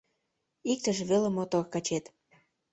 Иктыже 0.71 1.03
веле 1.11 1.29
мотор 1.37 1.65
качет. 1.73 2.05